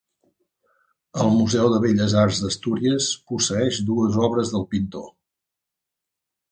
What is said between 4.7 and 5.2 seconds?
pintor.